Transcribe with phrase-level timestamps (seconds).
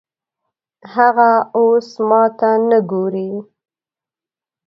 [0.93, 3.31] هغه اوس ماته نه ګوري